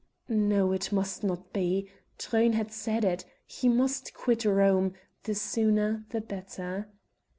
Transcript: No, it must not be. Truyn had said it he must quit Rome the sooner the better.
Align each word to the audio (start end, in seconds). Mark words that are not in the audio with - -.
No, 0.29 0.71
it 0.71 0.91
must 0.91 1.23
not 1.23 1.53
be. 1.53 1.87
Truyn 2.17 2.53
had 2.53 2.71
said 2.71 3.05
it 3.05 3.23
he 3.45 3.69
must 3.69 4.15
quit 4.15 4.45
Rome 4.45 4.95
the 5.25 5.35
sooner 5.35 6.05
the 6.09 6.21
better. 6.21 6.89